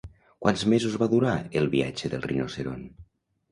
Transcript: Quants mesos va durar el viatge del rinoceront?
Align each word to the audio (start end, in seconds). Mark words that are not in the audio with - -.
Quants 0.45 0.63
mesos 0.73 0.95
va 1.01 1.09
durar 1.11 1.35
el 1.63 1.71
viatge 1.77 2.13
del 2.17 2.27
rinoceront? 2.27 2.85